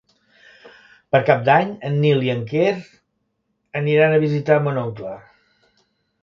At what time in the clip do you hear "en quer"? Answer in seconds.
2.35-2.71